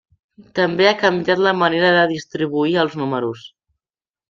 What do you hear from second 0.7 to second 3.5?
ha canviat la manera de distribuir els números.